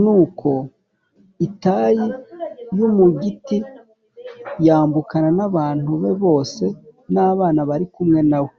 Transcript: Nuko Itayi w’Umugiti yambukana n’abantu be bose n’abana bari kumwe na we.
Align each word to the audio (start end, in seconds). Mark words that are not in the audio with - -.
Nuko 0.00 0.50
Itayi 1.46 2.06
w’Umugiti 2.78 3.58
yambukana 4.66 5.28
n’abantu 5.38 5.90
be 6.02 6.12
bose 6.22 6.64
n’abana 7.12 7.60
bari 7.70 7.86
kumwe 7.94 8.20
na 8.30 8.38
we. 8.44 8.52